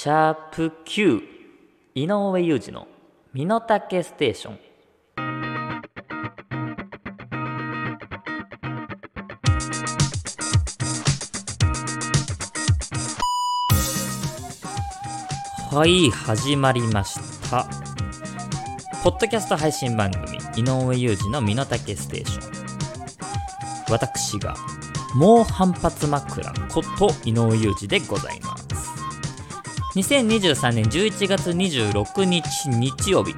[0.00, 1.22] シャープ Q
[1.96, 2.86] 井上裕二の
[3.34, 4.58] 身の丈ステーション。
[15.76, 17.18] はい始まりまし
[17.50, 17.68] た。
[19.02, 22.52] ポッドキャスト配信番組井上裕二の身の丈ステーション。
[23.90, 24.54] 私が
[25.16, 28.47] 猛反発枕こと井上裕二でございます。
[29.98, 33.34] 2023年11月26日日曜日。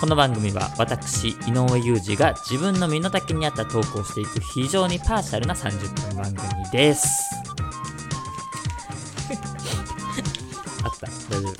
[0.00, 7.06] この番組は私井上裕二が自分の身の丈に合った投稿をしていく非常にパーシャルな30分番組です。
[10.82, 11.06] あった。
[11.06, 11.54] 大丈夫。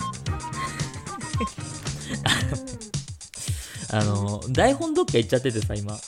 [3.98, 5.98] あの台本どっか行っちゃっててさ今。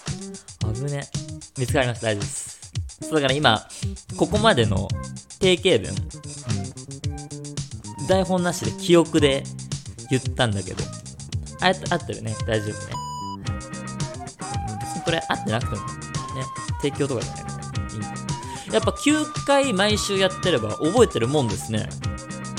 [0.73, 1.07] 危ね。
[1.59, 2.07] 見つかりました。
[2.07, 2.61] 大丈夫です。
[3.03, 3.69] そうだから今
[4.17, 4.89] ここまでの
[5.39, 6.22] 定型文、
[8.13, 9.43] 台本なしで記憶で
[10.11, 10.85] 言ったんだけど。
[11.63, 12.37] あ合ってるね。
[12.47, 12.95] 大丈夫ね、
[14.81, 15.87] 別にこれ合ってなくてもね。
[16.83, 17.55] 提供とかじゃないから。
[17.91, 18.09] いいんだ
[18.75, 21.89] やっぱ9回毎週やってれば覚えてるもんですね。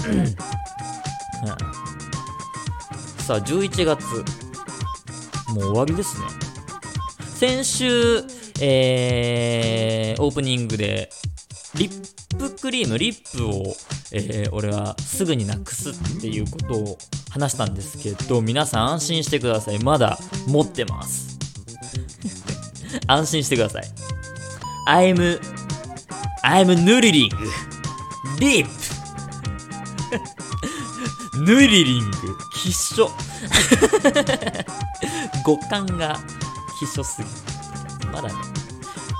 [0.07, 0.25] う ん
[3.21, 4.05] さあ11月。
[5.53, 6.25] もう終わりですね。
[7.35, 8.23] 先週
[8.59, 11.11] えー、オープニングで
[11.75, 13.75] リップクリームリップを、
[14.13, 16.97] えー、俺はすぐになくすっていうことを
[17.31, 19.79] 話したんですけど皆さん安心してください。
[19.79, 21.39] まだ持ってます。
[23.07, 23.91] 安心してください。
[24.87, 25.39] I'm
[26.43, 27.35] I'm ヌリリング
[28.39, 28.83] リップ
[31.39, 32.17] ヌリリング
[32.55, 33.09] 必勝。
[35.43, 36.19] 五感が
[36.79, 38.07] 必勝すぎ。
[38.07, 38.35] まだね。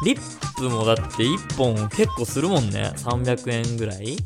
[0.03, 0.19] リッ
[0.55, 2.93] プもだって1本結構するもんね。
[2.97, 4.17] 300円ぐらい。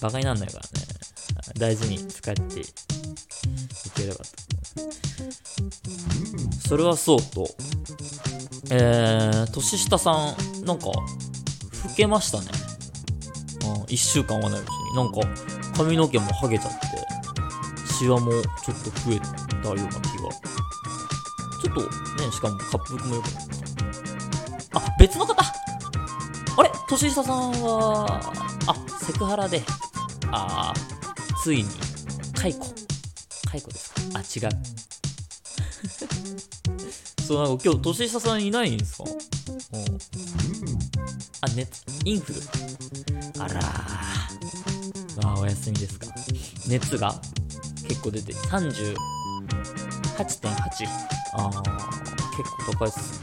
[0.00, 0.68] バカになんないからね。
[1.58, 2.64] 大事に使ってい
[3.94, 4.24] ければと。
[6.68, 7.48] それはそうと。
[8.70, 10.94] えー、年下さんなんか老
[11.96, 12.46] けましたね。
[13.64, 14.96] うん1週間はないうちに。
[14.96, 15.20] なんか
[15.76, 16.78] 髪の毛もハゲちゃって。
[17.98, 18.42] シワもちょっ
[18.82, 19.20] と増え
[19.62, 20.00] たような気が。
[21.62, 21.80] ちょっと
[22.22, 23.34] ねしかも滑腹も良くなっ
[24.72, 24.78] た。
[24.78, 25.34] あ別の方。
[25.42, 26.70] あれ？
[26.88, 28.20] 年下さんは
[28.66, 28.74] あ
[29.04, 29.62] セクハラで。
[30.32, 31.68] あーついに。
[32.34, 32.66] 解雇
[33.50, 34.00] 解雇ですか？
[34.14, 34.58] あ違う。
[37.26, 39.04] そうなんか今日年下さんいないんですか？
[39.04, 39.18] うん。
[41.42, 41.70] あ熱
[42.04, 42.42] インフル。
[43.38, 43.64] あらー。
[45.22, 46.06] あーお休みですか。
[46.66, 47.14] 熱が
[47.88, 48.96] 結構出て38.8
[51.32, 51.62] あー
[52.36, 53.19] 結構高いっす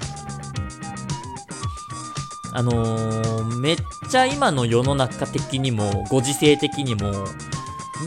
[2.54, 3.78] あのー、めっ
[4.10, 7.12] ちゃ今の世の中的にもご時世的にも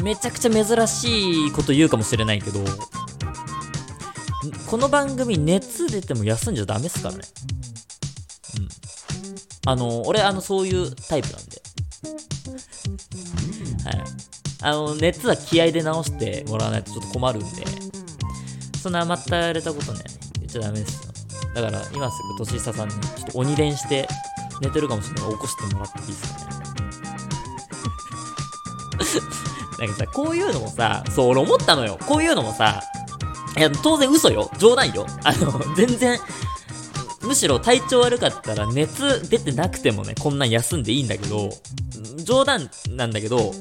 [0.02, 2.64] めちゃくちゃ珍しいこと言うかもしれないけど
[4.66, 7.22] この番組熱出ても休んじゃダメっすからね。
[8.58, 8.68] うん。
[9.66, 11.60] あのー、俺あのそういうタイプなんで。
[13.84, 14.04] はい。
[14.62, 17.64] あの熱は気合で治してもらわないとちょっと困るんで。
[18.80, 20.04] そんな甘ったれたことね
[20.38, 21.12] 言っちゃダメですよ。
[21.54, 24.08] だから今すぐ年下さんにちょっと鬼伝して
[24.60, 26.60] 寝てるかもしれないから起こしてもらっていいですかね
[29.78, 31.98] なんかさ、こういうのもさ、そう、俺思ったのよ。
[32.06, 32.82] こういうのもさ、
[33.56, 34.50] いや、当然嘘よ。
[34.58, 35.06] 冗談よ。
[35.24, 36.20] あの、全然、
[37.22, 41.50] むしろ体調悪かったら熱出てなくてもね、こんなん休んでいいんだけど、
[42.24, 43.54] 冗談なんだけど、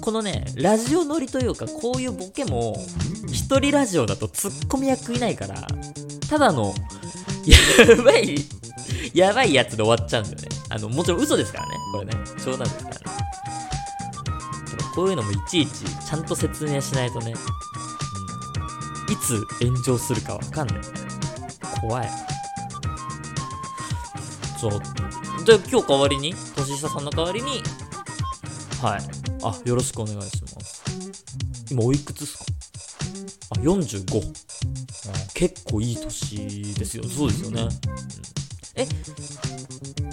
[0.00, 2.76] このね、ラジオ乗りというか、こういうボケも、
[3.32, 5.66] 一人ラジオだとツッコミ役いないから、
[6.28, 6.74] ただの、
[7.46, 7.56] や
[8.02, 8.36] ばい、
[9.12, 10.48] やばいやつで終わっちゃうんだよね。
[10.70, 11.74] あの、もちろん嘘ですからね。
[11.92, 12.12] これね。
[12.44, 13.04] 冗談ですからね。
[14.94, 17.34] こういうのもいちいちちゃんと説明しないとね、
[19.08, 20.78] うん、いつ炎上するかわかんない。
[21.80, 22.10] 怖い。
[24.60, 24.70] そう。
[25.44, 27.60] で、今日代わりに、年下さんの代わりに、
[28.80, 29.02] はい。
[29.42, 30.84] あ、よろしくお願いします。
[31.70, 32.44] 今おいくつっすか？
[33.50, 34.22] あ、45。
[35.34, 37.04] 結構いい年ですよ。
[37.04, 37.62] そうですよね。
[37.62, 37.70] うん、
[38.76, 38.86] え、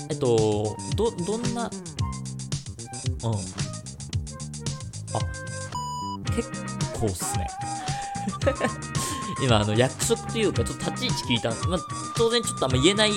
[0.10, 1.70] えっと、ど、どんな、
[3.24, 3.32] うん。
[3.32, 3.36] あ、
[6.36, 6.50] 結
[7.00, 7.48] 構っすね。
[9.44, 11.50] 今、あの、役職というか、ちょっと立ち位置聞いた。
[11.68, 11.80] まあ、
[12.16, 13.12] 当然ちょっとあんま言えない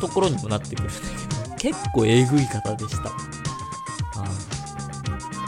[0.00, 0.94] ところにもなってくるんだ
[1.58, 3.10] けど、結構えぐい方でした。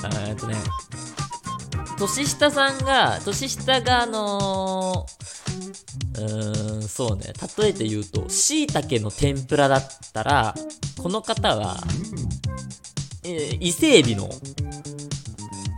[0.02, 0.56] あえっとね、
[1.98, 10.54] 年下さんが、年下があのー、うーん、そうね、例えて言うと、椎茸の天ぷらだったら、
[11.02, 11.78] この方は、
[13.24, 14.30] えー、伊勢海老の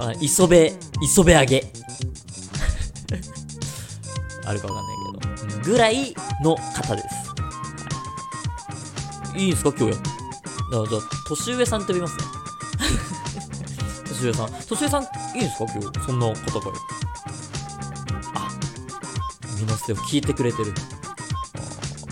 [0.00, 0.73] あ磯辺、
[1.03, 1.65] 磯辺揚げ。
[4.44, 4.97] あるかわかんない
[5.49, 5.62] けど。
[5.73, 7.06] ぐらいの方です。
[9.37, 9.73] いいんすか？
[9.79, 9.99] 今日や。
[9.99, 10.05] だか
[10.82, 12.25] らじゃあ、年上さんって呼びますね。
[14.19, 14.49] 年上さん。
[14.69, 15.06] 年上さん、い
[15.37, 15.73] いんですか？
[15.73, 16.00] 今日。
[16.00, 16.73] そんな方が。
[18.35, 18.49] あ、
[19.59, 20.73] みの捨てを聞いてくれてる。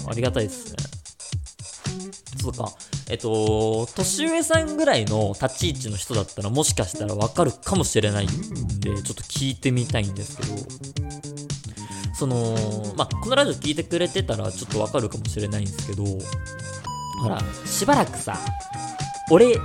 [0.06, 0.76] あありがたいですね。
[2.40, 2.70] そうか。
[3.08, 8.28] えっと、年上さんぐらいの立ち位置の人だったらもしかしたらわかるかもしれないん
[8.80, 10.56] で、ちょっと聞いてみたいんですけど、
[12.14, 12.56] その、
[12.96, 16.04] まあ、このラジオ聞いてくれてたらちょっとわかるかもしれないんですけど、
[17.22, 18.36] ほら、しばらくさ、
[19.30, 19.56] 俺、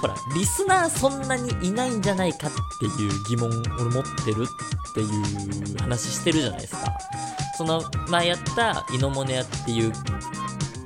[0.00, 3.50] ほら、リスナーそんなにいないんじゃないかっていう疑問
[3.80, 4.44] 俺持ってる
[4.90, 6.98] っていう話してるじゃないですか。
[7.56, 9.92] その前やったイノモネアっていう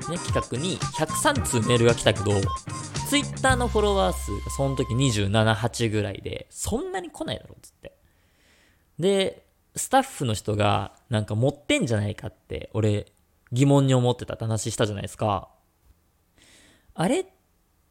[0.08, 2.40] ね、企画に103通メールが来たけど、
[3.08, 7.92] ツイッターのフォロワー数がその時27、8ぐらいで、そんなに来ないだろっ、つって。
[8.98, 9.44] で、
[9.76, 13.06] スタッフの人がなんか持ってんじゃないかって、俺
[13.52, 15.48] 疑問に思ってたって話したじゃないですか。
[16.94, 17.26] あれっ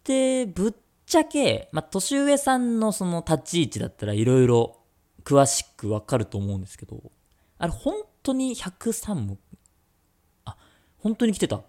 [0.03, 0.73] て、ぶっ
[1.05, 4.79] ちゃけ、まあ、年上さんのその立ち位置だったらいろいろ
[5.23, 7.11] 詳しくわかると思うんですけど、
[7.57, 9.37] あれ本当に103も、
[10.45, 10.57] あ、
[10.97, 11.61] 本当に来てた。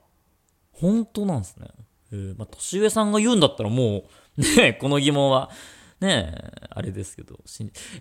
[0.73, 1.69] 本当なんですね。
[2.13, 4.05] えーまあ、年上さんが言うんだったらも
[4.37, 5.51] う、 ねこの疑問は、
[6.01, 6.35] ね
[6.71, 7.39] あれですけど、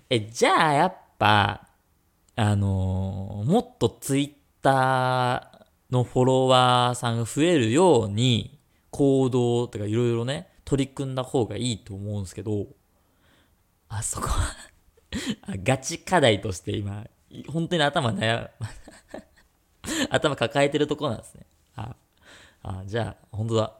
[0.10, 1.68] え、じゃあやっぱ、
[2.36, 4.32] あのーもっとツイッ
[4.62, 8.61] ターのフォロワーさんが増えるように、
[8.92, 12.68] 行動とかいろいろね、取り組んだ方がいいと思うんですけど、
[13.90, 14.56] あそこは
[15.64, 17.06] ガチ課題として今、
[17.48, 18.50] 本当に頭悩む
[20.10, 21.46] 頭抱えてるとこなんですね。
[21.76, 21.96] あ、
[22.64, 23.74] あじゃあ、本当だ。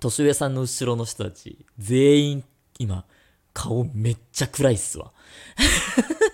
[0.00, 2.44] 年上さんの後ろの人たち、全員、
[2.78, 3.04] 今、
[3.52, 5.12] 顔めっちゃ暗いっすわ。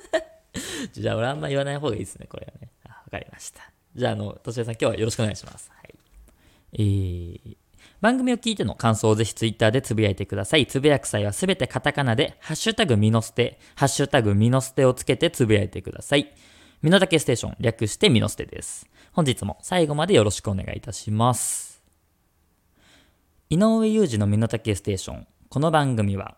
[0.92, 2.70] じゃあ、俺あんま言わない方がいいですね、これはね。
[2.84, 3.72] わかりました。
[3.94, 5.70] じゃあ、あの、年上さん今日はよろしくお願いします。
[5.74, 5.94] はい。
[6.74, 7.56] えー、
[8.00, 10.66] 番組を聞いての感想をぜひツイッターでつぶやいてください。
[10.66, 16.32] つぶやく際はすべてカタカナで、ハッシュタグミノステ、ハッシュタグミノステをつけてつぶやいてください。
[16.82, 18.86] ミノタケステーション、略してミノステです。
[19.12, 21.82] 本日も最後までよろしくお願いいたします。
[23.48, 25.26] 井上裕二のミノタケステーション。
[25.48, 26.36] この番組は、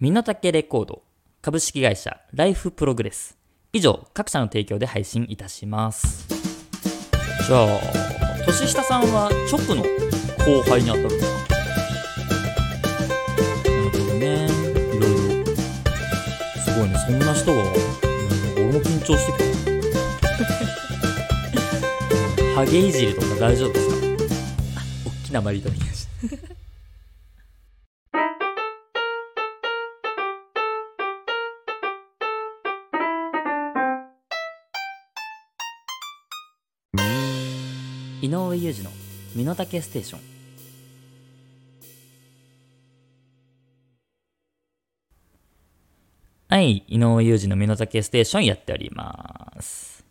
[0.00, 1.02] ミノタケレコード、
[1.40, 3.38] 株式会社、ライフプログレス。
[3.72, 6.28] 以上、各社の提供で配信いたします。
[7.46, 7.80] じゃあ、
[8.44, 9.84] 年下さんは直の
[10.48, 11.16] 後輩に当たるのか。
[13.64, 14.46] なるほどね。
[14.46, 15.44] いろいろ。
[16.64, 17.70] すごいね、そんな人が、うん
[18.56, 19.44] 俺も緊張してきた。
[22.54, 23.94] ハゲいじりとか大丈夫ですか、
[25.04, 26.16] おっきなマリーいただきました。
[38.22, 38.90] 井上裕二の
[39.34, 40.37] 身の丈ステーション
[46.58, 50.04] はい井上裕二の身の丈ステーションやっております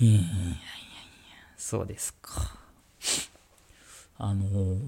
[0.00, 0.56] いやいやいやいや
[1.58, 2.56] そうですか
[4.16, 4.78] あのー、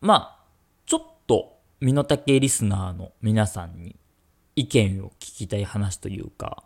[0.00, 0.44] まあ
[0.86, 3.96] ちょっと身の丈リスナーの皆さんに
[4.54, 6.62] 意見を聞きたい話というか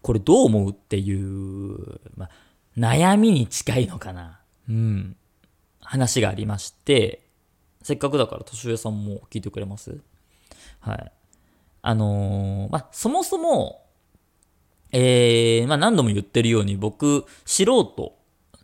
[0.00, 2.30] これどう思うっていう、まあ、
[2.78, 4.40] 悩みに近いのかな。
[4.70, 5.16] うん。
[5.80, 7.26] 話がありまして、
[7.82, 9.98] せっかくだから年上さんも聞いてくれます？
[10.80, 11.12] はい。
[11.82, 13.84] あのーまあ、そもそも、
[14.92, 18.16] えー、まあ、何度も言ってるように僕、素人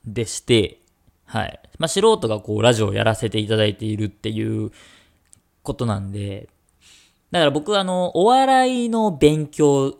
[0.05, 0.81] でして、
[1.25, 1.61] はい。
[1.79, 4.71] まあ、素人がこう、ラジオをやらせていただいているっていう
[5.63, 6.49] ことなんで、
[7.31, 9.99] だから僕はあの、お笑いの勉強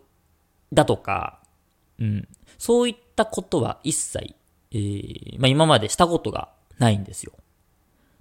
[0.73, 1.41] だとか、
[1.99, 4.35] うん、そういったことは一切、
[4.71, 7.33] えーまあ、今までしたことがないんですよ。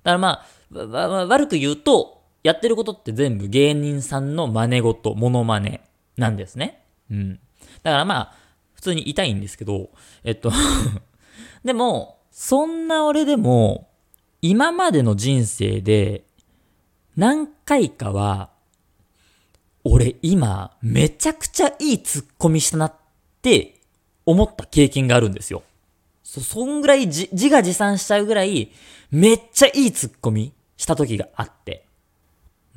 [0.03, 2.16] だからまあ、わわ悪く言うと、
[2.47, 5.81] やってることって全部芸人さんの真似事、モノマネ
[6.15, 6.81] なんですね。
[7.11, 7.39] うん。
[7.83, 8.35] だからまあ、
[8.73, 9.89] 普通に痛いんですけど、
[10.23, 10.49] えっと、
[11.65, 13.89] でも、そんな俺でも、
[14.41, 16.23] 今までの人生で、
[17.17, 18.51] 何回かは、
[19.83, 22.93] 俺今、めちゃくちゃいいツッコミしたなっ
[23.41, 23.81] て
[24.25, 25.63] 思った経験があるんですよ。
[26.23, 28.71] そ、そんぐらい自画自賛しちゃうぐらい、
[29.11, 31.86] めっちゃいいツッコミした時があって。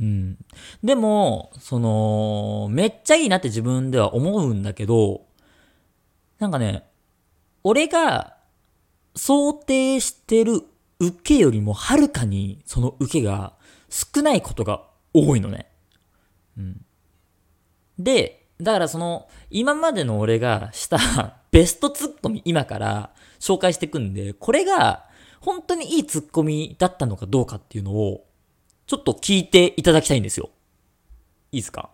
[0.01, 0.39] うん。
[0.83, 5.27] でも、その、めっちゃいいなって自分では思うんだけど、
[6.39, 6.85] なんかね、
[7.63, 8.37] 俺が
[9.15, 10.63] 想定してる
[10.99, 13.55] 受けよりもはるかにその受けが
[13.89, 15.67] 少ないことが多いのね。
[16.57, 16.85] うん。
[17.99, 20.99] で、だからその、今までの俺がした
[21.51, 25.07] ベストツッコミ今から紹介していくんで、これが
[25.41, 28.27] 本当にいいツッコミだったのかどうかっていうのを、
[28.91, 30.51] ちょっと聞いていただきたいんですよ。
[31.53, 31.91] いいですか？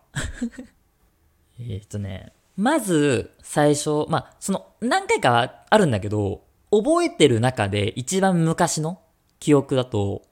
[1.61, 9.03] えっとね、まず最初、まあ、その何回かはあるんだけど、覚えてる中で一番昔の
[9.41, 10.23] 記憶だと、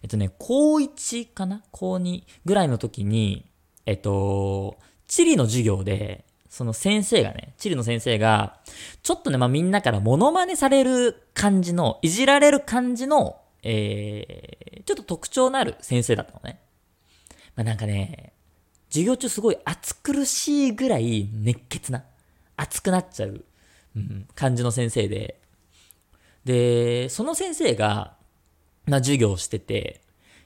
[0.00, 1.62] えっとね、高1かな？
[1.72, 3.44] 高2ぐらいの時に、
[3.84, 8.60] えっと、地理の授業で、その先生がね、地理の先生が、
[9.02, 16.60] ちょっとね、まあ、みんなからモノマネされる感じの、いじられる感じの、えー、ちょっと特徴のある先生だったのね。
[17.56, 18.32] まあ、なんかね、
[18.88, 22.04] 授業中すごい暑苦しいぐらい熱血な、
[22.56, 23.44] 熱くなっちゃう、
[23.96, 25.40] うん、感じの先生で、
[26.44, 28.16] で、その先生が、
[28.86, 30.00] ま、授業をしてて、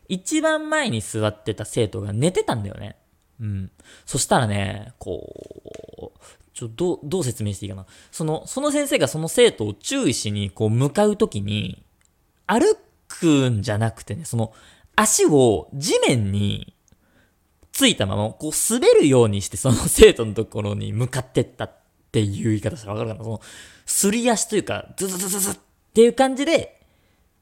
[0.09, 2.97] 一番前に座ってた生徒が寝てたんだよね。
[3.41, 3.71] うん。
[4.05, 6.21] そしたらね、こう、
[6.55, 7.87] ちょ、どう、どう説明していいかな。
[8.11, 11.83] その、その先生がその生徒を注意しに、こう、向かうときに、
[12.47, 12.77] 歩
[13.21, 14.53] くんじゃなくてね、その、
[14.97, 16.75] 足を地面に
[17.73, 21.73] ついたまま、こう、滑るようにして、その生徒のところに向かってったっ
[22.13, 23.41] ていう言い方したらわかるかなその、
[23.87, 25.59] すり足というか、ズズズズズっ
[25.95, 26.81] ていう感じで、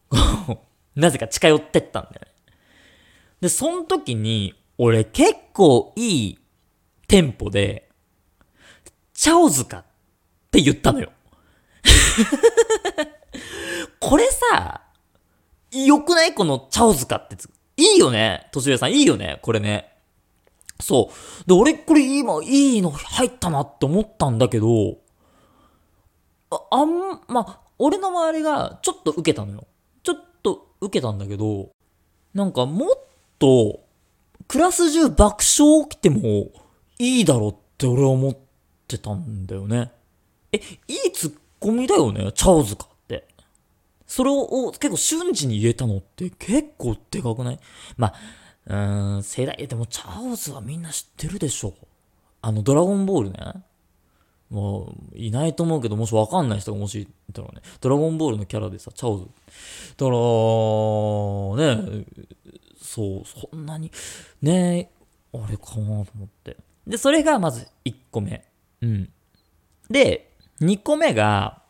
[0.08, 0.64] こ
[0.96, 2.28] う、なぜか近寄ってったんだよね。
[3.40, 6.38] で、その時に、俺結構いい
[7.08, 7.88] テンポで、
[9.12, 9.84] チャオズかっ
[10.50, 11.12] て言ったのよ。
[14.00, 14.82] これさ、
[15.72, 16.34] 良くない？
[16.34, 17.48] このチャオズかってつ。
[17.76, 18.48] いいよね？
[18.52, 19.38] 年上さん、いいよね？
[19.42, 19.92] これね。
[20.80, 21.10] そ
[21.44, 21.48] う。
[21.48, 24.98] で、俺これ今、いいの入ったなって思ったんだけど、
[26.50, 29.66] あ、あん、ま俺の周りがちょっと受けたのよ。
[30.02, 31.70] ちょっと受けたんだけど、
[32.34, 32.88] なんかもっ
[33.38, 33.80] と、
[34.48, 36.50] クラス中爆笑起きても
[36.98, 38.36] いいだろって俺は思っ
[38.88, 39.92] てたんだよね。
[40.52, 40.58] え、
[40.88, 42.99] いいツッコミだよね、チャオズかって。
[44.10, 47.60] それを結構瞬時に言えたのって結構でかくない？
[47.96, 48.14] まあ、
[48.66, 51.74] うーん、世代、でもチャオズはみんな知ってるでしょ。
[52.42, 53.38] あの、ドラゴンボールね。
[54.50, 59.26] もう、いないと思うけど、もしわかんない人がもしいたらね、ドラゴンボールのキャラでさ、チャオズ。
[59.26, 60.10] だか
[61.70, 62.04] ら、ね、
[62.82, 63.92] そう、そんなに、
[64.42, 64.90] ね
[65.32, 66.56] あれかなと思って。
[66.84, 68.44] で、それがまず1個目。
[68.80, 69.08] うん。
[69.88, 71.62] で、2個目が、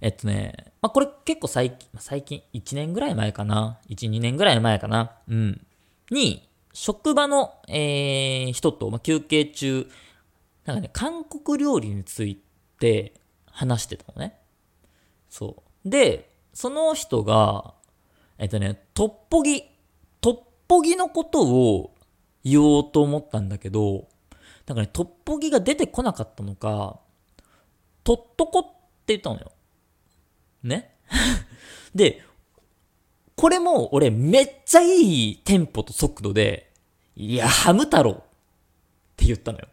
[0.00, 3.78] えっとね、まあ、これ結構最近、最近、1年ぐらい前かな。
[3.88, 5.12] 1、2年ぐらい前かな。
[5.28, 5.66] うん。
[6.10, 9.88] に、職場の、えー、人と、まあ、休憩中、
[10.64, 12.40] なんかね、韓国料理につい
[12.78, 13.14] て
[13.46, 14.38] 話してたのね。
[15.28, 15.88] そう。
[15.88, 17.74] で、その人が、
[18.38, 19.64] えっとね、トッポギ、
[20.20, 21.94] トッポギのことを
[22.42, 24.08] 言おうと思ったんだけど、
[24.66, 27.00] なんかね、トッポギが出てこなかったのか、
[28.02, 28.62] とっとこっ
[29.04, 29.52] て言ったのよ。
[30.62, 30.94] ね
[31.94, 32.22] で、
[33.36, 36.70] これも俺めっちゃいいテンポと速度で、
[37.16, 38.14] いや、ハム太郎っ
[39.16, 39.68] て言ったのよ。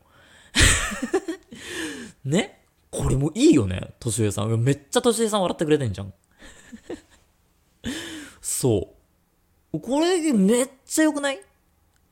[2.24, 2.64] ね？
[2.90, 4.64] これもいいよね、年上さん。
[4.64, 6.14] めっちゃ年上さん笑ってくれてんじゃん。
[8.42, 8.96] そ
[9.74, 9.80] う。
[9.80, 11.40] これめっちゃ良くない？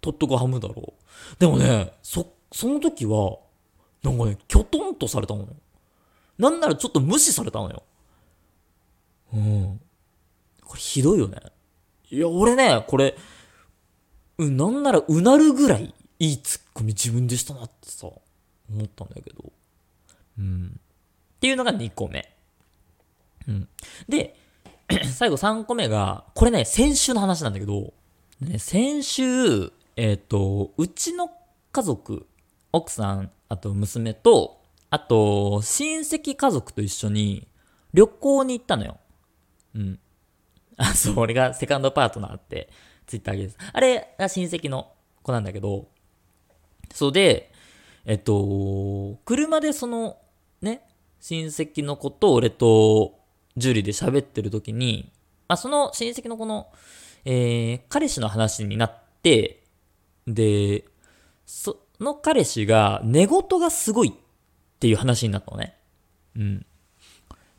[0.01, 1.39] とっとこハムだろう。
[1.39, 3.39] でもね、そ、その時は、
[4.03, 5.47] なんかね、きょとんとされたのよ。
[6.37, 7.81] なんならちょっと無視されたのよ。
[9.35, 9.81] うん。
[10.63, 11.37] これひどいよね。
[12.09, 13.15] いや、俺ね、これ、
[14.37, 19.51] うん、なんならうなるぐらいいいツッコミ自分でしたなってさ、思ったんだけど。
[20.39, 20.79] うん。
[21.35, 22.33] っていうのが2個目。
[23.47, 23.67] うん。
[24.07, 24.35] で、
[25.13, 27.93] 最後3個目が、これね、先週の話なんだけど、
[28.39, 31.29] ね、先週、えっ、と、うちの
[31.71, 32.25] 家族、
[32.71, 37.47] 奥さん、あと娘と、あと、親戚家族と一緒に
[37.93, 38.97] 旅行に行ったのよ。
[39.75, 39.99] うん。
[40.77, 42.69] あ、そう、俺がセカンドパートナーって
[43.05, 43.57] ツイッター上げです。
[43.71, 44.91] あれが親戚の
[45.21, 45.87] 子なんだけど、
[46.93, 47.51] そうで、
[48.05, 50.17] えっと、車でその、
[50.61, 50.81] ね、
[51.19, 53.19] 親戚の子と俺と
[53.57, 55.11] ジュリで喋ってる時に、
[55.47, 56.67] まあ、その親戚の子の、
[57.25, 59.63] えー、彼氏の話になって、
[60.27, 60.85] で、
[61.45, 65.75] その彼氏が寝言がすごいっていう話になったのね。
[66.35, 66.65] うん。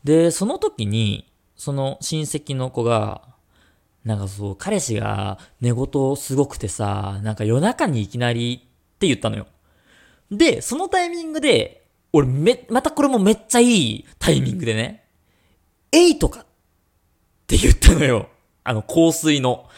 [0.05, 1.26] で、その時に、
[1.57, 3.23] その親戚の子が、
[4.05, 9.47] なんかそう、彼氏が寝言すごくてさ、なんか夜中にいきなりって言ったのよ。
[10.31, 15.05] で、そのタイミングで、俺め、またこれもめっちゃいいタイミングでね、
[15.93, 16.47] エイとかっ
[17.47, 18.29] て言ったのよ。
[18.65, 19.69] あの、香水の。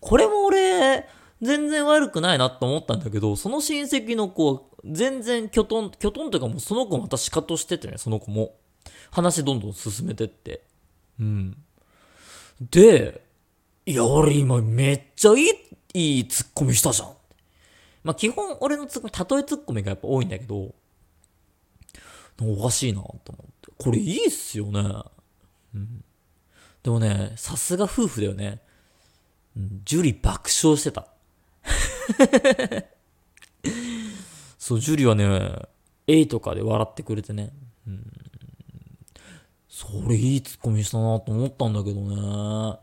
[0.00, 1.08] これも俺、
[1.42, 8.54] 全然悪くないなと思ったんだけど、その親戚の子、全然きょとん、きょとんというかもうその子また仕方しててね、その子も。
[9.10, 10.62] 話どんどん進めてって。
[11.20, 11.56] うん。
[12.60, 13.22] で、
[13.84, 15.48] いや、俺今めっちゃいい、
[15.94, 17.08] いいツッコミしたじゃん。
[18.04, 20.74] まあ基本俺のツッコミ、例えツッコミがやっぱ多いんだけど、
[22.40, 23.72] おかしいなと思って。
[23.78, 24.80] これいいっすよね。
[25.74, 26.04] うん。
[26.82, 28.60] でもね、さすが夫婦だよね。
[29.56, 31.08] うん、ジュリ爆笑してた。
[34.58, 35.68] そう、ジュリはね、
[36.06, 37.52] A とかで笑ってくれてね。
[37.86, 38.25] うん。
[39.76, 42.78] それいいツッコミしたなと思ったんだけどね。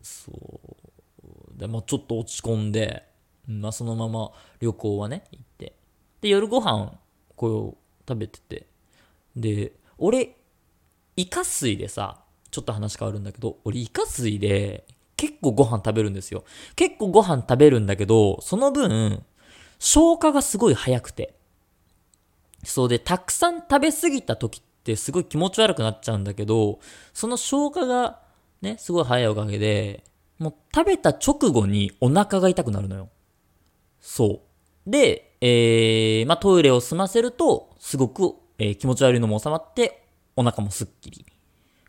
[0.00, 1.58] そう。
[1.58, 3.04] で、まあちょっと落ち込んで、
[3.46, 5.74] まあそのまま旅行はね、行って。
[6.22, 6.98] で、夜ご飯、
[7.36, 8.66] こう、食べてて。
[9.36, 10.36] で、俺、
[11.16, 14.86] イカ水でさ、ちょっと話変わるんだけど、俺イカ水で
[15.18, 16.44] 結構ご飯食べるんですよ。
[16.76, 19.22] 結構ご飯食べるんだけど、その分、
[19.78, 21.34] 消化がすごい早くて。
[22.64, 26.80] そうで、たくさん食べ過ぎた時っってすごい気持ち悪くなっちゃうんだけど、
[27.12, 28.20] その消化が
[28.62, 30.04] ね、すごい早いおかげで、
[30.38, 33.08] もう食べた直後にお腹が痛くなるのよ。
[34.00, 34.42] そ
[34.86, 34.90] う。
[34.90, 40.04] で、えー、まあトイレを済ませると、すごく、えー気持ち悪いのも収まって、
[40.36, 41.26] お腹もすっきり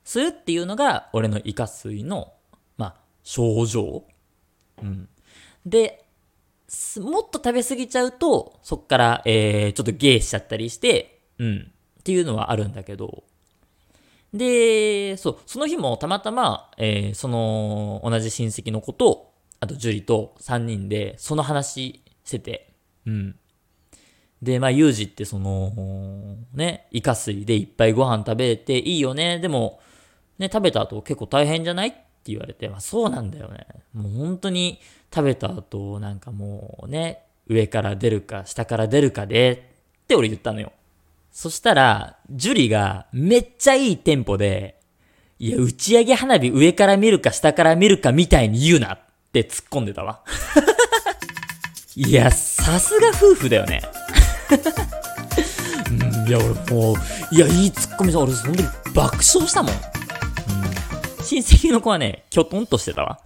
[0.04, 2.34] するっていうのが、俺のイカ水の、
[2.78, 4.04] まあ、症状。
[4.82, 5.10] うん。
[5.66, 6.06] で、
[6.98, 11.72] もっと食べ過ぎちゃうと、そっから、えー、ちょっとゲーしちゃったりして、うん。
[12.00, 13.24] っていうのはあるんだけど、
[14.34, 22.74] で、そう、その日もたまたま、えー、その、同じ親戚の子と、あと樹里と3人で、その話してて、
[23.06, 23.36] うん。
[24.42, 29.40] で、まあ、ユージってその、ね、イカ水でいっぱいご飯食べていいよね。
[29.40, 29.80] でも、
[30.38, 33.68] ね、食べた後結構大変じゃないって言われて、まあ、そうなんだよね。
[33.94, 34.80] もう本当に
[35.14, 39.72] 食べた後、なんかもうね、上から出るか下から出るかで、
[40.04, 40.72] って俺言ったのよ。
[41.32, 44.80] そしたら、ジュリがめっちゃいいテンポで、
[45.38, 49.00] いや、打ち上げ花火上から見るか下から見るかみたいに言うなっ
[49.32, 50.22] て突っ込んでたわ。
[51.96, 53.82] いや、さすが夫婦だよね。
[56.28, 56.96] いや、俺もう、
[57.36, 59.74] いや、いいツッコミさ、俺、本当に爆笑したもん。
[59.74, 59.80] うん、
[61.24, 63.20] 親戚の子はね、きょとんとしてたわ。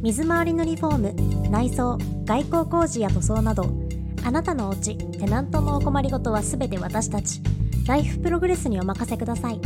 [0.00, 3.87] 水回りのリフォーム内装外交工事や塗装など
[4.24, 7.40] あなたのお家テナントのお困りごとはすべて私たち
[7.86, 9.60] ライフプログレスにお任せください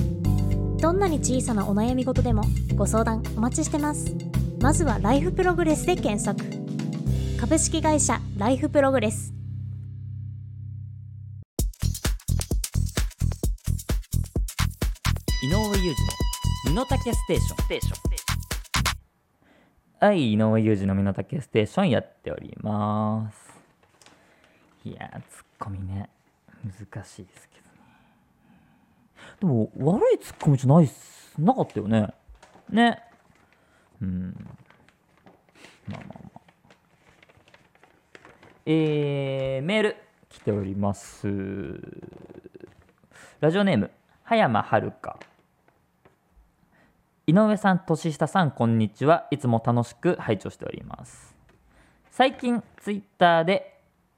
[0.78, 4.14] どんなに小さなお悩み事でもご相談お待ちしてます
[4.60, 6.44] まずはライフプログレスで検索
[7.40, 9.32] 株式会社ライフプログレス
[15.42, 15.92] 井上裕
[16.64, 17.56] 二の身の丈ステーション。
[17.56, 18.02] ステーション。
[19.98, 23.41] はい、井上裕二の身の丈ステーションやっております。
[24.84, 26.10] いやー、ツッコミね、
[26.64, 27.72] 難しいですけどね。
[29.40, 31.40] でも、悪いツッコミじゃないっす。
[31.40, 32.08] なかったよね。
[32.68, 33.02] ね。
[34.00, 34.34] うん。
[35.86, 36.40] まあまあまあ。
[38.66, 39.96] えー、メール
[40.28, 41.28] 来ております。
[43.40, 43.90] ラジオネーム、
[44.24, 45.18] 葉山遥香。
[47.26, 49.28] 井上さん、年下さん、こんにちは。
[49.30, 51.36] いつも楽しく拝聴しております。
[52.10, 53.71] 最近、ツイッターで、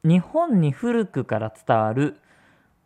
[0.05, 2.21] 日本に古くから伝わる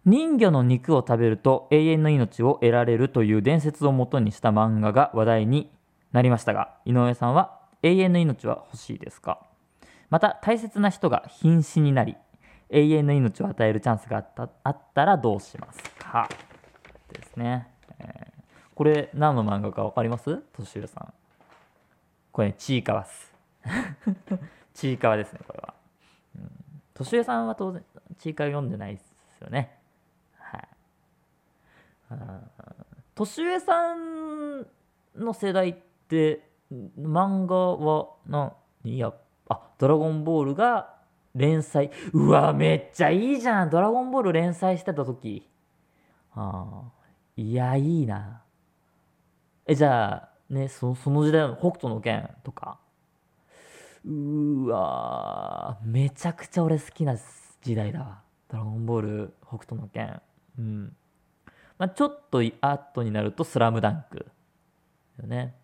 [0.04, 5.70] 人魚の肉を食べると永遠の命を得られるという伝説をもとにした漫画が話題に
[6.12, 9.40] なりましたが、井上さんは永遠の命は欲しいですか？
[10.08, 12.16] また、大切な人が瀕死になり、
[12.70, 16.28] 永遠の命を与えるチャンスがあったあったらどうしますか？
[17.12, 17.68] ですね。
[17.98, 18.38] えー
[18.74, 20.40] これ何の漫画か分かります？
[20.52, 21.12] 年上さん。
[22.30, 23.34] これね、ちいかわす。
[24.72, 25.74] ちいかわですね、これは。
[26.98, 27.84] 年上さんは当然、
[28.18, 29.78] ちいかわ読んでないですよね。
[30.36, 30.68] はい。
[33.14, 34.66] 年上さん
[35.16, 35.76] の世代っ
[36.08, 36.48] て、
[36.98, 38.52] 漫画は何？
[38.84, 39.12] いや、
[39.48, 40.94] あ、ドラゴンボールが
[41.34, 41.90] 連載。
[42.12, 43.70] うわ、めっちゃいいじゃん。
[43.70, 45.48] ドラゴンボール連載してた時。
[46.34, 46.92] ああ、
[47.36, 48.42] いや、いいな。
[49.66, 52.78] え、じゃあ、ね、そその時代の北斗の拳とか？
[54.08, 57.16] うわー、めちゃくちゃ俺好きな
[57.60, 58.22] 時代だわ。
[58.48, 60.22] ドラゴンボール、北斗の拳。
[60.58, 60.96] うん。
[61.76, 64.26] まあ、ちょっと後になると、スラムダンク。
[65.20, 65.54] よね。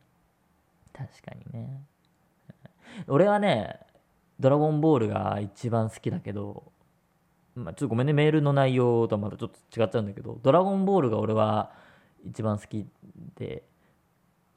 [0.93, 1.85] 確かにね。
[3.09, 3.81] 俺はね、
[4.39, 6.71] ドラゴンボールが一番好きだけど、
[7.55, 11.73] まあ、ちょっとごめんね、メールの内容とはまたちょっと違っちゃうんだけど、ドラゴンボールが俺は
[12.27, 12.87] 一番好き
[13.37, 13.65] で、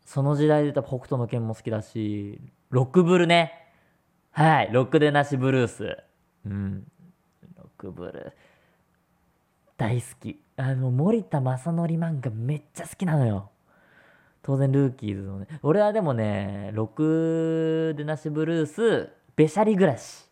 [0.05, 3.66] その時代で言った北斗の拳も好きだし、ロックブルね。
[4.37, 5.97] はい、ロックでなしブルース。
[6.45, 6.85] うん。
[7.57, 8.31] ロックブルー。
[9.77, 10.39] 大好き。
[10.57, 13.49] あの、森田正則漫画めっちゃ好きなのよ。
[14.43, 15.47] 当然ルーキーズのね。
[15.63, 20.29] 俺はでもね、ロックでなしブルース、べしゃり暮らし。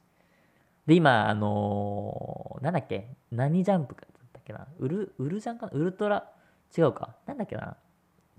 [0.85, 3.07] で、今、あのーなんだっけ？
[3.31, 4.67] 何ジャンプかだったっけな？
[4.77, 5.71] ウル、ウルジャンかな？
[5.71, 6.29] ウルトラ？
[6.77, 7.75] 違うかなんだっけな？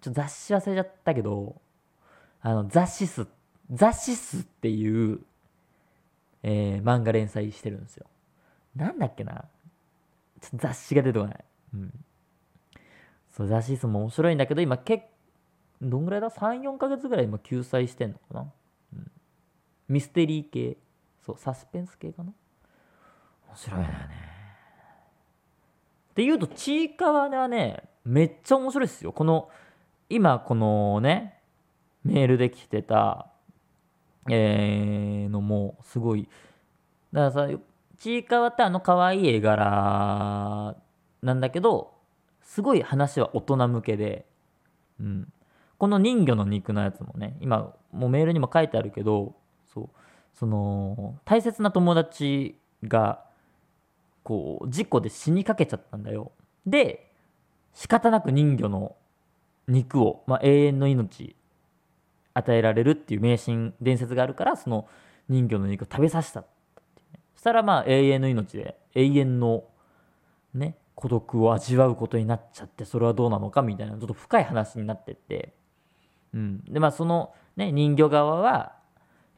[0.01, 1.61] ちょっと雑誌忘れちゃったけど、
[2.41, 3.27] あの、雑誌ス、
[3.73, 5.19] 雑誌スっていう、
[6.49, 8.07] えー漫画連載してるんですよ。
[8.77, 9.47] なんだっけな
[10.55, 11.45] 雑誌が出てこない。
[11.75, 11.93] うん。
[13.37, 15.05] そう、雑誌スも面白いんだけど、今結
[15.83, 18.53] どんぐらいだ ?3、4ヶ月ぐらい今救済してんのかな、
[18.95, 19.11] うん、
[19.89, 20.77] ミステリー系。
[21.25, 22.33] そう、サスペンス系かな
[23.49, 24.37] 面白いのよね。
[26.11, 29.13] っていうと、ちいかわはね、めっちゃ面白いですよ。
[29.13, 29.51] この、
[30.09, 31.41] 今このね、
[32.05, 33.33] メールで来てた、
[34.31, 36.29] えー、のもすごい。
[37.13, 37.59] だからさ、
[37.99, 40.77] ちいかわってあの可愛い絵柄
[41.23, 41.95] なんだけど、
[42.43, 44.27] すごい話は大人向けで、
[45.01, 45.33] うん。
[45.79, 49.35] この人魚の肉のやつもね、今、もうメールにも書いてあるけど、
[49.73, 49.89] そう、
[50.35, 53.25] その、大切な友達が、
[54.23, 56.33] こう、事故で死にかけちゃったんだよ。
[56.67, 57.13] で、
[57.75, 58.97] 仕方なく人魚の
[59.69, 61.37] 肉を、まあ、永遠の命
[62.37, 64.87] 与えられるっていう迷信伝説があるからその
[65.29, 66.45] 人魚の肉を食べさせた
[67.35, 69.65] そしたらまあ永遠の命で永遠の
[70.55, 75.55] ね孤独を味わうことになっちゃってそれはどうなのかみたいなちょっと深い話になってって、
[76.35, 78.77] うん、でまあその、ね、人魚側は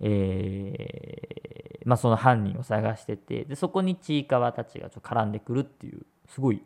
[0.01, 6.63] えーまあ、その犯人を探しててでそこにちいかわたちがちょっと絡んでくるっていうすごい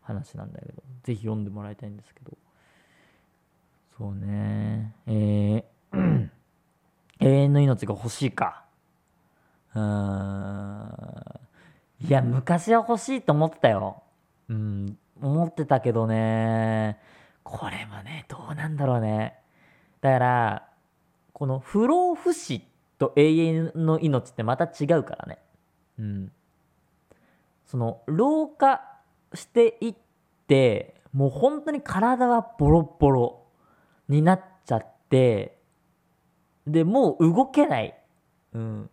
[0.00, 2.38] 話なんだけどぜひ読んでもらいたいんですけど。
[4.00, 4.94] そうね。
[5.06, 6.30] えー永
[7.20, 8.64] 遠の命が欲しいか。
[9.74, 11.40] うーん。
[12.00, 14.02] いや昔は欲しいと思ってたよ。
[14.48, 14.98] うん。
[15.20, 16.98] 思ってたけどね。
[17.42, 19.38] これもねどうなんだろうね。
[20.00, 20.68] だから
[21.32, 22.62] この不老不死
[22.98, 25.38] と永遠の命ってまた違うからね。
[25.98, 26.32] うん。
[27.66, 28.82] その老化
[29.34, 29.94] していっ
[30.46, 33.46] てもう本当に体はボロボロ
[34.08, 35.59] になっちゃって
[36.72, 37.94] でもう動けない、
[38.54, 38.90] うん、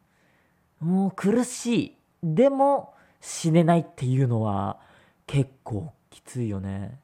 [0.80, 1.98] もう苦しい。
[2.24, 4.80] でも死ねないっていうのは
[5.26, 7.00] 結構きついよね、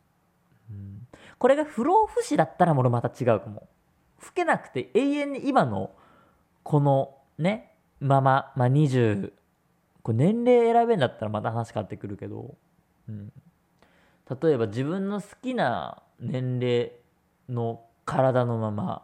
[0.70, 1.08] うん、
[1.38, 3.68] これが不老不死だったら俺また違うかも。
[4.22, 5.92] 老けなくて永遠に今の
[6.64, 9.34] このねまま、まあ、20
[10.02, 12.56] これ年齢選べんだったらまた話変わってくるけど、
[13.08, 13.32] うん、
[14.42, 16.92] 例えば自分の好きな年齢
[17.50, 19.04] の体のまま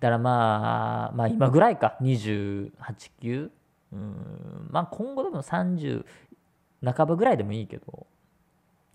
[0.00, 1.96] だからまあまあ今ぐらいか。
[2.00, 3.50] 289
[3.92, 6.04] うんまあ今後でも30
[6.84, 8.06] 半ばぐらいでもいいけど。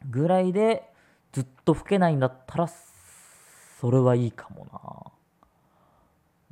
[0.09, 0.83] ぐらいで
[1.31, 2.69] ずっと老けないんだったら
[3.79, 5.13] それはいいかも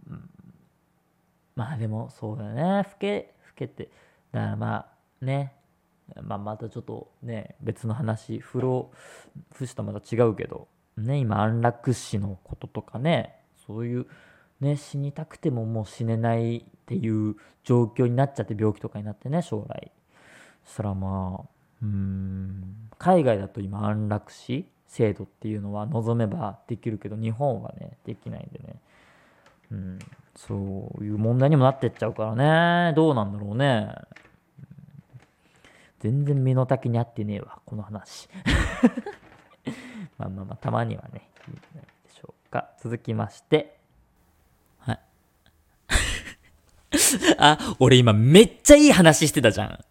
[0.07, 0.29] な、うん、
[1.55, 2.83] まあでもそうだよね。
[2.83, 3.89] 老け老けて。
[4.31, 4.75] だからま
[5.21, 5.53] あね。
[6.21, 8.89] まあまたちょっとね別の話不老
[9.53, 10.67] 不死とまた違うけど。
[10.97, 13.35] ね今安楽死のこととかね。
[13.67, 14.07] そういう
[14.61, 19.91] ね死にたくてももう死ねないっていう状況になっちゃって病気とかになってね将来。
[20.65, 21.49] そしたらまあ
[21.81, 28.75] うん海外だと今安楽死制度っていうのは望めばできるけど日本はねできないんでね。
[29.71, 29.99] うん
[30.35, 30.55] そ
[30.99, 32.93] ういう問題にもなってっちゃうからね。
[32.95, 33.91] どうなんだろうね。
[33.93, 34.19] うん
[35.99, 38.29] 全然身の丈に合ってねえわこの話。
[40.17, 42.69] まあまあまあたまにはねいいんじゃないでしょうか。
[42.79, 43.77] 続きまして
[44.79, 44.99] はい
[47.37, 49.85] あ俺今めっちゃいい話してたじゃん。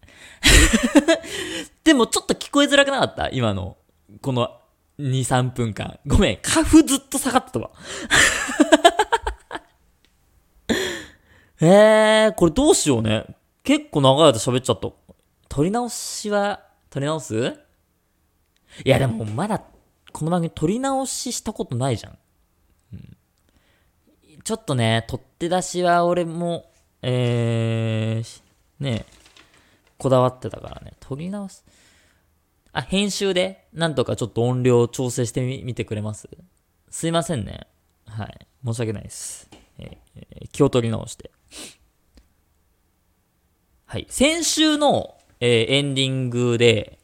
[1.83, 3.29] でもちょっと聞こえづらくなかった？
[3.29, 3.77] 今の。
[4.21, 4.59] この
[4.99, 5.99] 2、3分間。
[6.05, 6.39] ごめん。
[6.41, 7.71] 花粉ずっと下がってたわ。
[11.61, 13.25] えー、これどうしようね。
[13.63, 14.89] 結構長い間喋っちゃった。
[15.49, 17.55] 撮り直しは、撮り直す？
[18.85, 19.61] いやでもまだ、
[20.11, 22.17] この番組撮り直ししたことないじゃん。
[22.93, 23.17] うん、
[24.43, 26.68] ちょっとね、取って出しは俺も、
[27.01, 28.41] えー、
[28.79, 29.05] ね
[29.97, 31.65] こだわってたからね、撮り直す。
[32.71, 36.29] あ、編集で、なんとかちょっと音量調整してみ、てくれます？
[36.89, 37.67] すいませんね。
[38.05, 38.47] はい。
[38.65, 39.49] 申し訳ないです。
[39.77, 41.31] えー、気を取り直して。
[43.85, 44.05] はい。
[44.09, 46.99] 先週の、えーエンディングで、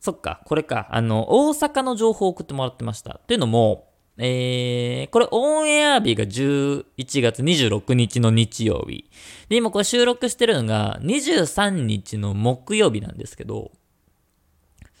[0.00, 3.18] そっか、これか、あの、大阪の情報を送ってもらってました。
[3.22, 6.84] っていうのも、えー、これオンエア日が11
[7.20, 9.10] 月26日の日曜日。
[9.48, 13.72] で、今これ収録してるのが23日の木曜日なんですけど、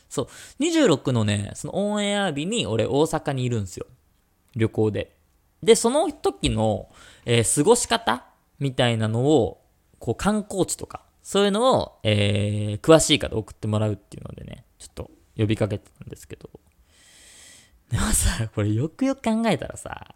[0.08, 3.86] そう、26のね、そのオンエア日に俺大阪にいるんですよ。
[4.54, 5.16] 旅行で。
[5.62, 6.88] で、その時の、
[7.24, 8.24] えー、過ごし方
[8.58, 9.62] みたいなのを、
[9.98, 16.50] こう観光地とか、そういうのを、えー、詳しい方送ってもらうっていうのでね、ちょっと呼びかけてたんですけど。
[17.90, 20.14] でもさ、 これよくよく考えたらさ、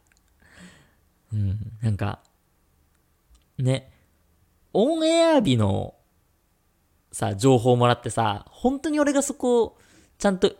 [1.32, 2.20] うん、なんか、
[3.58, 3.92] ね、
[4.72, 5.94] オンエア日の
[7.12, 9.78] さ、情報をもらってさ、本当に俺がそこを
[10.18, 10.52] ちゃんと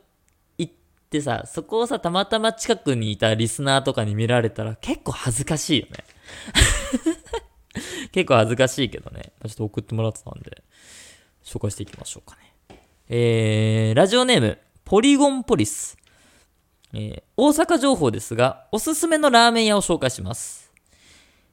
[0.59, 0.73] 行っ
[1.11, 6.05] てさ、そこをさ、たまたま近くにいたリスナーとかに見られたら結構恥ずかしいよね。
[8.13, 9.33] 結構恥ずかしいけどね。
[9.47, 10.63] ちょっと送ってもらってたんで、
[11.45, 12.79] 紹介していきましょうかね。
[13.09, 16.00] えー、ラジオネーム、ポリゴンポリス。
[16.93, 20.73] えー、大阪情報ですが、おすすめのラーメン屋を紹介します。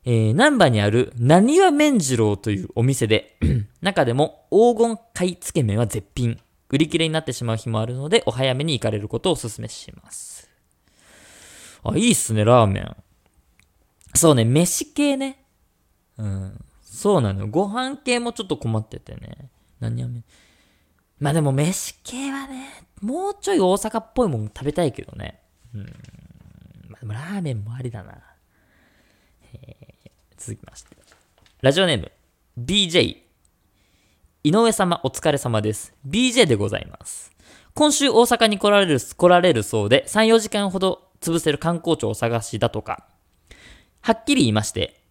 [0.05, 3.37] えー、南波にある、なにわ麺次郎というお店で、
[3.81, 6.39] 中でも黄金貝つけ麺は絶品。
[6.69, 10.49] 売り切れになってしまう日もあるので、お早めに行かれることをお勧めします。
[11.83, 12.95] あ、いいっすね、ラーメン。
[14.15, 15.45] そうね、飯系ね。
[16.17, 16.65] うん。
[16.81, 17.47] そうなのよ。
[17.47, 19.49] ご飯系もちょっと困っててね。
[19.79, 20.23] 何やめ。
[21.19, 22.69] まあでも飯系はね、
[23.01, 25.41] もうちょい大阪っぽいもの食べたいけどね。
[25.73, 25.81] うん。
[26.89, 28.13] まあでもラーメンもありだな。
[29.53, 29.75] え、
[30.37, 30.95] 続きまして。
[31.61, 32.11] ラジオネーム、
[32.59, 33.17] BJ。
[34.43, 35.93] 井上様お疲れ様です。
[36.07, 37.31] BJ でございます。
[37.73, 43.07] 今週大阪に来られる、来られるそうで、3、4時間ほど潰せる観光地を探しだとか。
[44.01, 45.01] はっきり言いまして、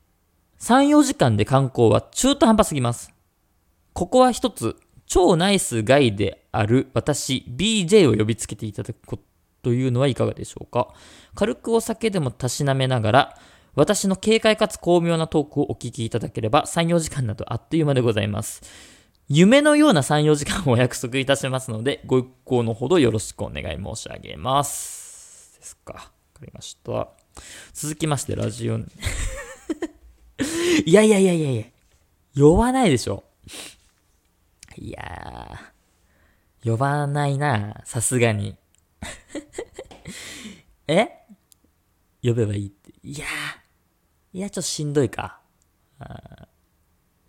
[0.60, 3.12] 3、4時間で観光は中途半端すぎます。
[3.92, 9.22] ここは一つ、超ナイスガイである私、BJ を呼びつけていただくこと
[9.62, 10.94] というのはいかがでしょうか？
[11.34, 13.38] 軽くお酒でもたしなめながら、
[13.74, 18.62] 私の軽快かつ巧妙なトークをお聞きいただければ3、4時間などあっという間でございます。
[19.28, 25.58] 夢のような3、4時間をお約束いたしますので、ご一行のほどよろしくお願い申し上げます。
[25.58, 25.94] ですか。
[25.94, 26.10] わか
[26.42, 27.08] りました。
[27.72, 28.78] 続きまして、ラジオ。
[30.86, 31.64] いやいやいやいやいや、
[32.36, 33.24] 呼ばないでしょ。
[34.78, 38.56] いやー、呼ばないな、さすがに。
[40.88, 41.08] え？
[42.22, 42.92] 呼べばいいって。
[43.02, 45.40] いやー、いや、ちょっとしんどいか。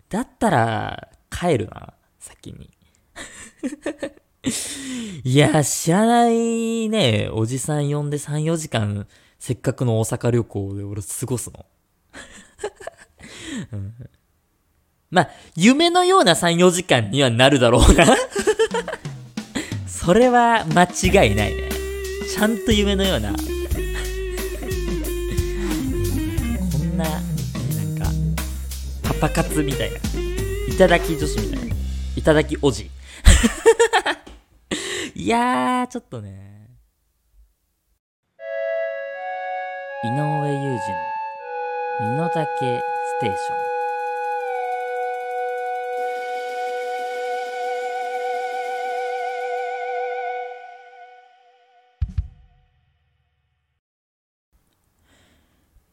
[0.08, 2.70] だったら、帰るな、先に。
[5.24, 9.08] いや、知らないね、おじさん呼んで3、4時間、
[9.38, 11.66] せっかくの大阪旅行で俺過ごすの。
[13.72, 13.94] うん、
[15.10, 18.04] まあ、夢のような3、4時間にはなるだろうな
[19.88, 21.70] それは間違いないね。
[22.34, 23.32] ちゃんと夢のような。
[23.32, 23.38] こ
[26.78, 27.22] んな、なん
[27.98, 28.04] か、
[29.02, 29.96] パパ活みたいな。
[30.68, 31.74] いただき女子みたいな。
[32.16, 32.90] いただきおじ。
[35.14, 36.48] いやー、ちょっとね。
[40.04, 40.22] 井上裕二
[42.06, 42.36] の身の丈ス
[43.20, 43.67] テーション。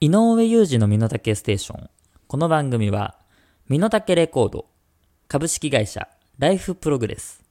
[0.02, 1.90] 井上裕二の身の丈ステーション。
[2.28, 3.18] この番組は、
[3.70, 4.66] 身の丈レコード、
[5.30, 7.42] 株式会社、ライフプログレス。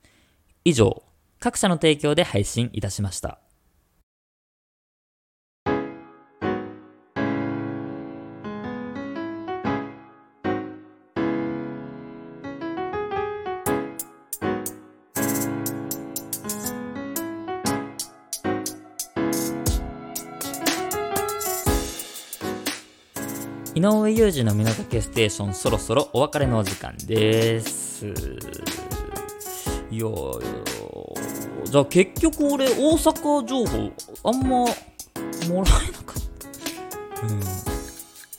[0.62, 1.02] 以上、
[1.40, 3.38] 各社の提供で配信いたしました。
[23.74, 28.06] 井上裕二の身の丈ステーションそろそろお別れのお時間です。
[29.90, 30.06] いや
[31.64, 36.22] じゃあ結局俺大阪情報あんまもらえなかっ
[37.20, 37.26] た。
[37.26, 37.40] うん。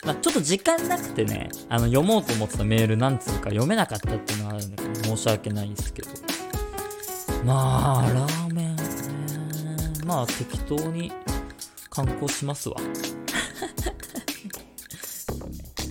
[0.06, 6.08] まあ、ちょっと時間なくてね、あの読もうと思ってたメールなんつうか読めなかったっていうのはあるんだけど、申し訳ないんですけど。
[7.44, 8.82] まあ、ラーメンね。
[10.06, 11.12] まあ適当に
[11.90, 12.76] 観光しますわ。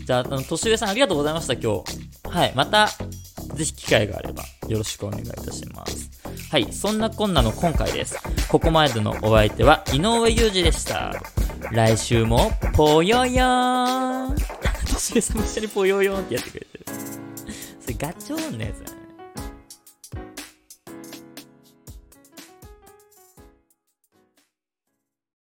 [0.06, 2.30] じゃあ、あの、年上さんありがとうございました、今日。
[2.30, 2.88] はい、また、
[3.56, 6.12] ぜひ機会があれば、よろしくお願いいたします。
[6.52, 8.16] はい、そんなこんなの今回です。
[8.48, 11.12] ここまでのお相手は、井上裕二でした。
[11.72, 14.36] 来週も、ぽよよーん。
[14.86, 16.86] 年上さんも一緒にぽよよーんってやってくれてる。
[17.82, 18.95] それガチョーンのやつだ